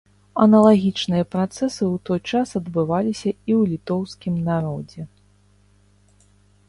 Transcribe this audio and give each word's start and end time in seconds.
Аналагічныя 0.43 1.25
працэсы 1.33 1.83
ў 1.93 2.01
той 2.09 2.19
час 2.31 2.47
адбываліся 2.61 3.29
і 3.29 3.51
ў 3.59 3.71
літоўскім 3.75 4.35
народзе. 4.51 5.01